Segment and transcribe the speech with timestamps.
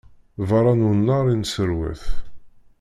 [0.47, 2.03] Beṛṛa n unnar i nesserwat.